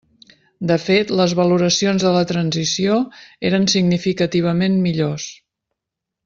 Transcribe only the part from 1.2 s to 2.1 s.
valoracions